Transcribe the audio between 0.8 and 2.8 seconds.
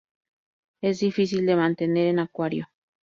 Es difícil de mantener en acuario.